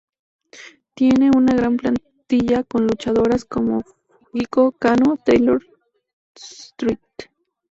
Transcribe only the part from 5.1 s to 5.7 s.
Taylor